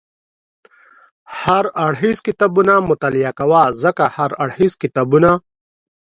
[1.41, 5.31] هر اړخیز کتابونه مطالعه کوه، ځکه هر اړخیز کتابونه